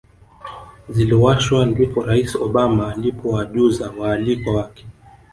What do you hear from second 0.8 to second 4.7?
ziliwashwa ndipo Rais Obama alipowajuza waalikwa